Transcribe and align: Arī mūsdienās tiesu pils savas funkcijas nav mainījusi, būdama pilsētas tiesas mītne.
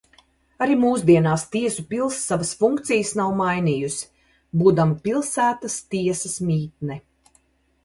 Arī 0.65 0.77
mūsdienās 0.83 1.43
tiesu 1.55 1.85
pils 1.91 2.17
savas 2.29 2.55
funkcijas 2.63 3.13
nav 3.21 3.37
mainījusi, 3.43 4.09
būdama 4.63 4.99
pilsētas 5.07 5.79
tiesas 5.95 6.43
mītne. 6.51 7.01